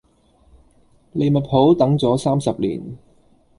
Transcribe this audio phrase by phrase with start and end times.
[1.11, 2.97] 利物浦等咗三十年